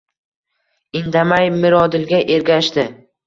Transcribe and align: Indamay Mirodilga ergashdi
Indamay 0.99 1.51
Mirodilga 1.57 2.23
ergashdi 2.39 2.87